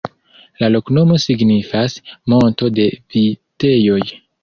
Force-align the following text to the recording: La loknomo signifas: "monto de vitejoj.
La 0.63 0.69
loknomo 0.75 1.19
signifas: 1.25 1.99
"monto 2.35 2.73
de 2.81 2.91
vitejoj. 3.19 4.05